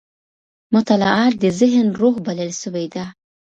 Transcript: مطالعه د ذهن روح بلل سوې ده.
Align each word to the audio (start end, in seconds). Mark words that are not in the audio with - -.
مطالعه 0.75 1.25
د 1.41 1.43
ذهن 1.59 1.87
روح 1.99 2.15
بلل 2.25 2.51
سوې 2.61 2.85
ده. 2.93 3.05